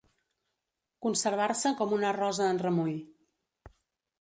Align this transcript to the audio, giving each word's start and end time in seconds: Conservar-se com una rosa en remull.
Conservar-se 1.05 1.73
com 1.81 1.93
una 1.99 2.15
rosa 2.17 2.49
en 2.55 2.61
remull. 2.65 2.97